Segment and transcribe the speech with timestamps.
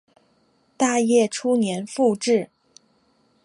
[0.77, 2.49] 大业初年复置。